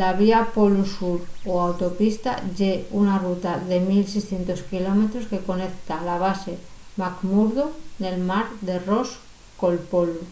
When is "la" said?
0.00-0.10, 6.08-6.16